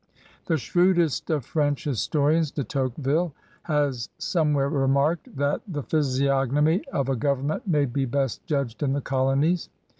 [0.47, 5.91] The shrewdest of French historians, De Tocque ville, has somewhere remarked that "the physi 10
[5.91, 9.69] CRUSADERS OF NEW FRANCE ognomy of a government may be best judged in the colonies.